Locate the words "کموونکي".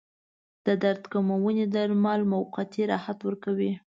1.13-1.65